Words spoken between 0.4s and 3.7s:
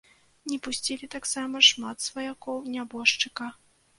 Не пусцілі таксама шмат сваякоў нябожчыка.